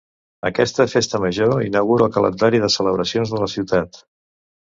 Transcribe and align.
Aquesta 0.47 0.85
festa 0.93 1.19
major 1.25 1.51
inaugura 1.65 2.07
el 2.07 2.15
calendari 2.15 2.61
de 2.63 2.71
celebracions 2.77 3.35
de 3.35 3.43
la 3.43 3.51
ciutat. 3.57 4.01